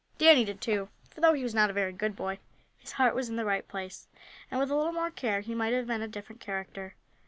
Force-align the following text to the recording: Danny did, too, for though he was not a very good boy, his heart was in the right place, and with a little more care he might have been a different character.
Danny 0.17 0.43
did, 0.43 0.61
too, 0.61 0.89
for 1.11 1.21
though 1.21 1.33
he 1.33 1.43
was 1.43 1.53
not 1.53 1.69
a 1.69 1.73
very 1.73 1.93
good 1.93 2.15
boy, 2.15 2.39
his 2.79 2.93
heart 2.93 3.13
was 3.13 3.29
in 3.29 3.35
the 3.35 3.45
right 3.45 3.67
place, 3.67 4.07
and 4.49 4.59
with 4.59 4.71
a 4.71 4.75
little 4.75 4.91
more 4.93 5.11
care 5.11 5.41
he 5.41 5.53
might 5.53 5.73
have 5.73 5.85
been 5.85 6.01
a 6.01 6.07
different 6.07 6.41
character. 6.41 6.95